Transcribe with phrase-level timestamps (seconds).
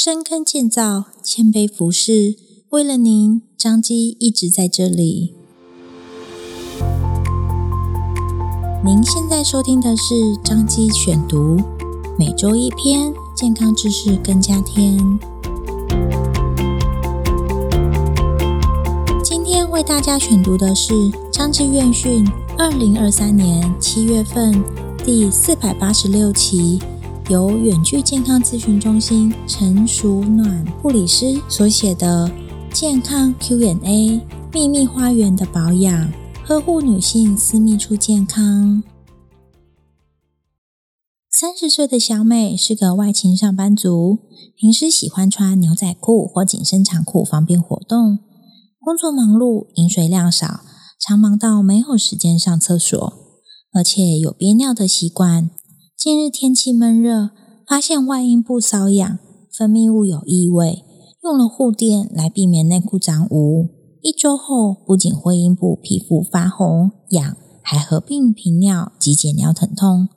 [0.00, 2.36] 深耕建造，谦卑服侍，
[2.68, 5.34] 为了您，张基一直在这里。
[8.84, 11.56] 您现在收听的是张基选读，
[12.16, 14.96] 每周一篇健康知识更加添。
[19.24, 20.94] 今天为大家选读的是
[21.32, 22.24] 张基院讯
[22.56, 24.62] 二零二三年七月份
[25.04, 26.78] 第四百八十六期。
[27.28, 32.26] 由远距健康咨询中心陈淑暖护理师所写的
[32.72, 34.18] 《健康 Q&A
[34.50, 36.10] 秘密花园的保养，
[36.42, 38.82] 呵护女性私密处健康》。
[41.30, 44.20] 三十岁的小美是个外勤上班族，
[44.56, 48.20] 平时喜欢穿牛仔裤或紧身长裤方便活动。
[48.80, 50.62] 工作忙碌，饮水量少，
[50.98, 53.12] 常忙到没有时间上厕所，
[53.74, 55.50] 而且有憋尿的习惯。
[56.08, 57.32] 近日天气闷热，
[57.66, 59.18] 发现外阴部瘙痒，
[59.52, 60.82] 分泌物有异味，
[61.22, 63.68] 用了护垫来避免内裤脏污。
[64.00, 70.08] 一周后，不仅会阴部皮肤发红痒，还合并频尿及解尿疼痛。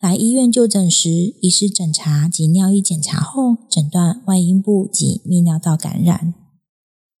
[0.00, 1.08] 来医院就诊时，
[1.40, 6.34] 医师诊查及尿液检查后，诊断外阴部及泌尿道感染。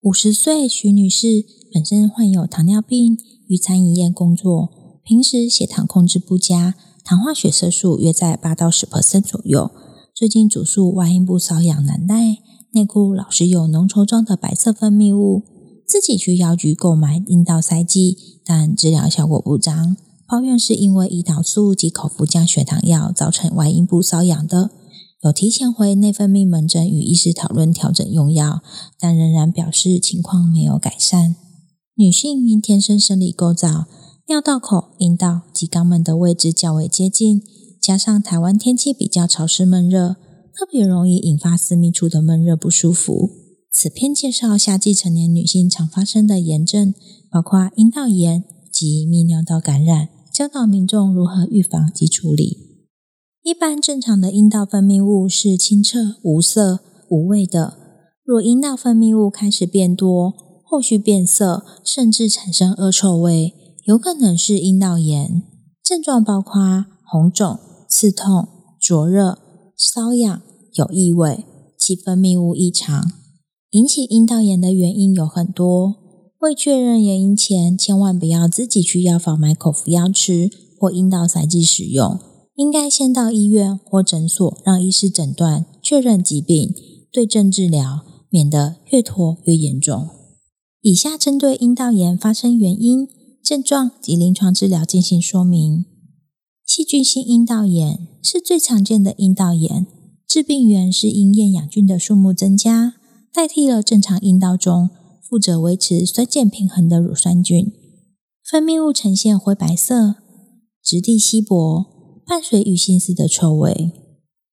[0.02, 4.68] 五十岁徐女士本身患有糖尿病，于餐饮业工作，
[5.04, 6.74] 平时血糖控制不佳。
[7.04, 9.70] 糖化血色素约在八到十 percent 左右。
[10.14, 12.38] 最近主诉外阴部瘙痒难耐，
[12.72, 15.44] 内裤老是有浓稠状的白色分泌物。
[15.86, 19.96] 自己去药局购买阴道塞剂，但治疗效果不彰。
[20.28, 24.70] 抱怨是因为胰岛素及口服降血糖药造成外阴部瘙痒的。
[25.22, 28.62] 有提前回内分泌门诊与医师讨论调整用药，
[28.98, 31.34] 但仍然表示情况没有改善。
[31.96, 33.86] 女性因天生生理构造。
[34.30, 37.42] 尿道口、阴道及肛门的位置较为接近，
[37.82, 40.10] 加上台湾天气比较潮湿闷热，
[40.54, 43.28] 特别容易引发私密处的闷热不舒服。
[43.72, 46.94] 此篇介绍夏季成年女性常发生的炎症，
[47.28, 52.86] 包括阴道炎及泌尿道感染，教导民众如何预防及处理。
[53.42, 57.76] 一般正常的阴道分泌物是清澈、无色、无味的，
[58.22, 60.32] 若阴道分泌物开始变多，
[60.64, 63.54] 后续变色，甚至产生恶臭味。
[63.90, 65.42] 有可能是阴道炎，
[65.82, 67.58] 症状包括红肿、
[67.88, 68.46] 刺痛、
[68.80, 69.36] 灼热、
[69.76, 70.42] 瘙痒、
[70.74, 71.44] 有异味
[71.76, 73.10] 及分泌物异常。
[73.70, 75.96] 引起阴道炎的原因有很多，
[76.38, 80.48] 未确认原因前，千万不要自己去药房买口服药吃
[80.78, 82.16] 或阴道塞剂使用，
[82.54, 86.72] 应该先到医院或诊所让医师诊断，确认疾病，
[87.10, 90.08] 对症治疗，免得越拖越严重。
[90.80, 93.08] 以下针对阴道炎发生原因。
[93.50, 95.84] 症状及临床治疗进行说明。
[96.64, 99.88] 细菌性阴道炎是最常见的阴道炎，
[100.24, 102.94] 致病源是因厌氧菌的数目增加，
[103.34, 104.88] 代替了正常阴道中
[105.28, 107.72] 负责维持酸碱平衡的乳酸菌，
[108.48, 110.14] 分泌物呈现灰白色，
[110.80, 111.86] 质地稀薄，
[112.24, 113.90] 伴随鱼腥似的臭味。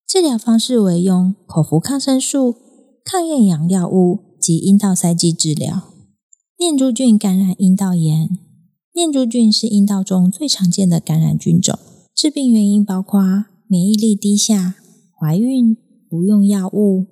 [0.08, 2.56] 治疗方式为用口服抗生素、
[3.04, 5.84] 抗厌氧药物及阴道塞剂治疗。
[6.58, 8.40] 念珠菌感染阴道炎。
[8.98, 11.78] 念珠菌是阴道中最常见的感染菌种，
[12.12, 14.74] 致病原因包括免疫力低下、
[15.16, 15.76] 怀孕、
[16.10, 17.06] 不用药物、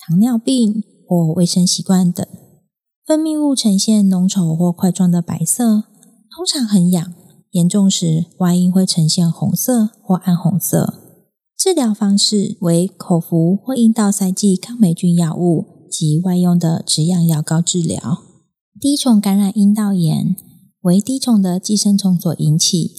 [0.00, 2.26] 糖尿病或卫生习惯等。
[3.06, 5.84] 分泌物呈现浓稠或块状的白色，
[6.34, 7.14] 通常很痒，
[7.52, 10.94] 严重时外阴会呈现红色或暗红色。
[11.56, 18.24] 治疗方式为口服或阴道塞剂抗霉菌药物及外用的止痒药膏治疗。
[18.80, 20.34] 第一种感染阴道炎。
[20.82, 22.92] 为滴虫的寄生虫所引起，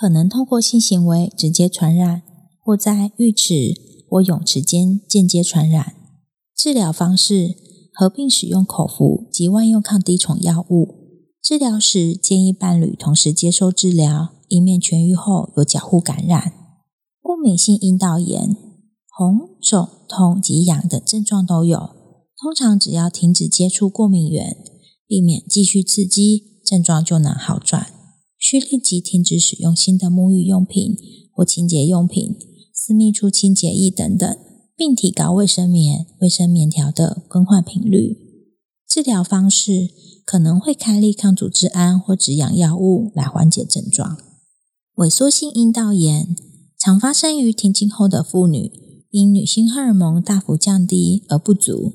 [0.00, 2.22] 可能透过性行为直接传染，
[2.64, 3.74] 或在浴池
[4.08, 5.94] 或泳池间间接传染。
[6.56, 7.54] 治疗方式
[7.92, 10.94] 合并使用口服及外用抗滴虫药物。
[11.42, 16.52] 治疗时建议伴侣同时接受治疗，以免痊愈后有交互感染。
[17.20, 18.56] 过敏性阴道炎，
[19.10, 21.78] 红、肿、痛及痒等症状都有，
[22.40, 24.56] 通常只要停止接触过敏源，
[25.06, 26.57] 避免继续刺激。
[26.68, 27.86] 症状就能好转，
[28.38, 30.98] 需立即停止使用新的沐浴用品
[31.32, 32.36] 或清洁用品、
[32.74, 34.36] 私密处清洁液等等，
[34.76, 38.18] 并提高卫生棉、卫生棉条的更换频率。
[38.86, 39.88] 治疗方式
[40.26, 44.18] 可能会开立抗组织胺或止痒药物来缓解症状。
[44.96, 46.36] 萎缩性阴道炎
[46.78, 48.70] 常发生于停经后的妇女，
[49.10, 51.92] 因女性荷尔蒙大幅降低而不足，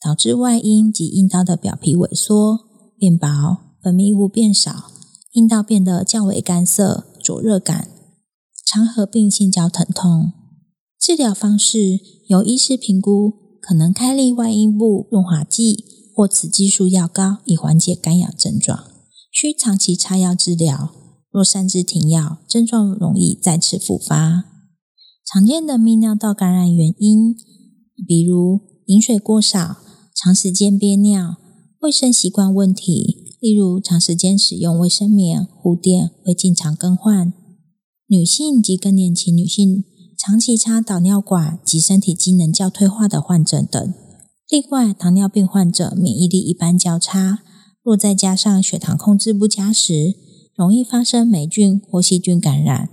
[0.00, 2.60] 导致外阴及阴道的表皮萎缩
[2.98, 3.63] 变薄。
[3.84, 4.90] 分泌物变少，
[5.32, 7.90] 阴道变得较为干涩、灼热感，
[8.64, 10.32] 常合并性交疼痛。
[10.98, 15.84] 治疗方式由医师评估，可能开立外阴部润滑剂
[16.14, 18.84] 或雌激素药膏，以缓解干痒症状，
[19.30, 20.94] 需长期擦药治疗。
[21.30, 24.44] 若擅自停药，症状容易再次复发。
[25.26, 27.34] 常见的泌尿道感染原因，
[28.06, 29.76] 比如饮水过少、
[30.14, 31.36] 长时间憋尿、
[31.80, 37.30] 卫生习惯问题，例如长时间使用卫生棉、护垫会经常更换；
[38.06, 39.84] 女性及更年期女性
[40.16, 43.92] 长期插导尿管及身体机能较退化的患者等。
[44.48, 47.40] 另外，糖尿病患者免疫力一般较差，
[47.82, 50.14] 若再加上血糖控制不佳时，
[50.56, 52.88] 容易发生霉菌或细菌感染。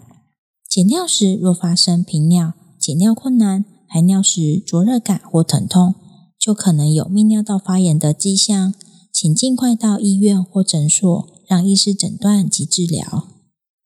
[0.69, 5.95] 解尿时若发生频尿、解尿困难、排尿时灼热感或疼痛，
[6.38, 8.74] 就可能有泌尿道发炎的迹象，
[9.21, 13.27] 请尽快到医院或诊所，让医师诊断及治疗。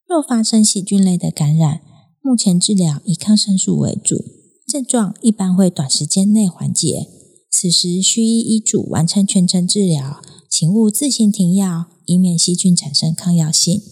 [0.08, 1.82] 若发生细菌类的感染，
[2.22, 4.24] 目前治疗以抗生素为主，
[4.66, 7.08] 症状一般会短时间内缓解，
[7.50, 11.88] 此时需依医嘱完成全程治疗，请勿自行停药。
[12.06, 13.82] 以免细菌产生抗药性。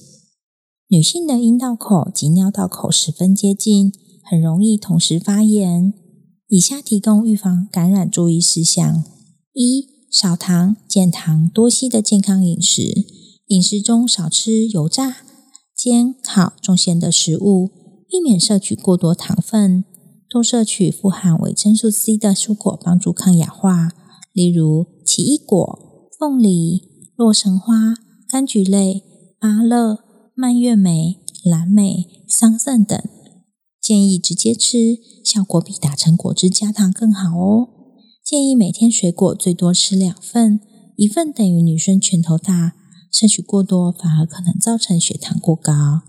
[0.88, 3.92] 女性的阴道口及尿道口十分接近，
[4.22, 5.92] 很容易同时发炎。
[6.48, 9.04] 以下提供预防感染注意事项：
[9.52, 13.04] 一、少糖、减糖、多吸的健康饮食，
[13.48, 15.16] 饮食中少吃油炸、
[15.76, 17.72] 煎、烤、重咸的食物，
[18.08, 19.84] 避免摄取过多糖分。
[20.30, 23.90] 多摄取富含维生素 C 的蔬果，帮助抗氧化，
[24.32, 25.80] 例如奇异果、
[26.16, 26.82] 凤梨、
[27.16, 27.94] 洛神花。
[28.30, 29.02] 柑橘类、
[29.40, 29.98] 芭乐、
[30.34, 33.00] 蔓越莓、蓝莓、桑葚等，
[33.80, 37.73] 建议直接吃，效果比打成果汁加糖更好哦。
[38.24, 40.58] 建议每天水果最多吃两份，
[40.96, 42.72] 一份等于女生拳头大，
[43.12, 46.00] 摄取过多反而可能造成血糖过高。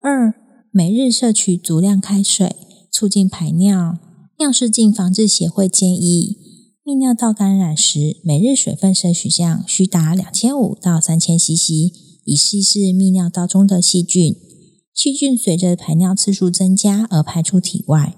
[0.00, 0.34] 二、
[0.72, 2.56] 每日摄取足量开水，
[2.90, 4.00] 促进排尿。
[4.40, 6.38] 尿失禁防治协会建议。
[6.84, 11.92] 泌尿道感染时，每日水分摄取量需达两千五到三千 CC，
[12.24, 14.34] 以稀释泌尿道中的细菌。
[14.92, 18.16] 细菌随着排尿次数增加而排出体外。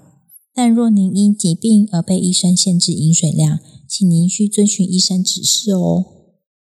[0.53, 6.05] 但若您因疾病而被医生限制饮水量，请您需遵循医生指示哦。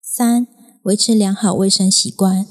[0.01, 0.47] 三、
[0.83, 2.45] 维持良好卫生习惯，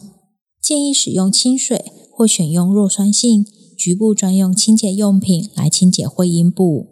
[0.63, 3.45] 建议使用清水或选用弱酸性
[3.77, 6.87] 局部专用清洁用品来清洁会阴部，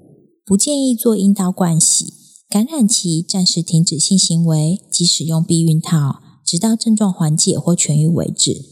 [0.44, 2.12] 不建议做阴道灌洗。
[2.49, 8.62] 感染期暂时停止性行为及使用避孕套，直到症状缓解或痊愈为止。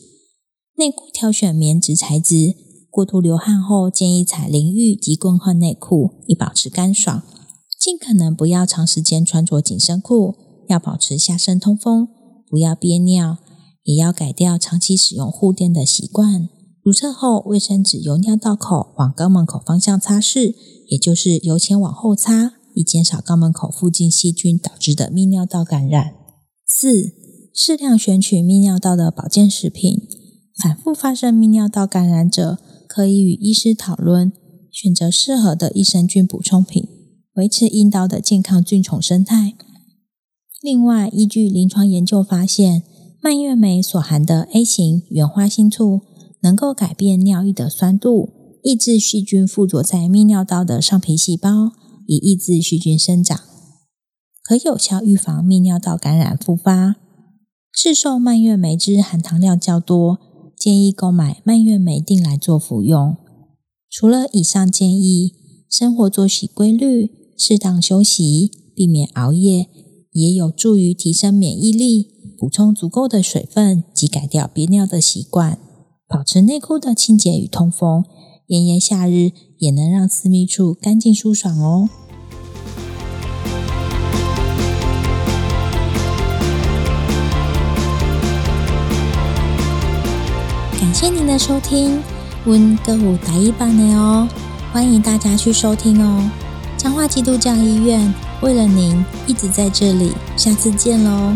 [0.76, 2.54] 内裤挑选棉质材质，
[2.94, 7.24] 过度流汗后建议采淋浴及更换内裤，以保持干爽。
[7.76, 10.36] 尽可能不要长时间穿着紧身裤，
[10.68, 12.06] 要保持下身通风，
[12.48, 13.38] 不要憋尿，
[13.82, 16.48] 也要改掉长期使用护垫的习惯。
[16.84, 20.54] 如厕后，卫生纸由尿道口往肛门口方向擦拭，
[20.88, 22.52] 也就是由前往后擦。
[22.74, 26.14] 以减少肛门口附近细菌导致的泌尿道感染。
[26.64, 27.12] 四、
[27.52, 30.06] 适量选取泌尿道的保健食品。
[30.62, 32.58] 反复发生泌尿道感染者，
[32.94, 34.32] 可以与医师讨论，
[34.70, 36.86] 选择适合的益生菌补充品，
[37.34, 39.54] 维持阴道的健康菌丛生态。
[40.62, 42.84] 另外，依据临床研究发现，
[43.20, 46.02] 蔓越莓所含的 A 型原花青素
[46.40, 48.30] 能够改变尿液的酸度，
[48.62, 51.72] 抑制细菌附着在泌尿道的上皮细胞。
[52.06, 53.40] 以抑制细菌生长，
[54.44, 56.94] 可有效预防泌尿道感染复发。
[57.72, 60.20] 市售蔓越莓汁含糖量较多，
[60.64, 63.18] 建议购买蔓越莓定来做服用。
[63.90, 65.34] 除了以上建议，
[65.68, 69.68] 生活作息规律、适当休息、避免熬夜，
[70.12, 72.08] 也有助于提升免疫力。
[72.38, 75.58] 补充足够的水分及改掉憋尿的习惯，
[76.08, 78.02] 保持内裤的清洁与通风。
[78.46, 81.90] 炎炎夏日也能让私密处干净舒爽哦。
[90.94, 92.00] 谢您的收听，
[92.44, 94.28] 温歌舞台一版的哦，
[94.72, 96.30] 欢迎大家去收听哦。
[96.76, 101.32] 彰化基督教医院为了您一直在这里，下次见喽。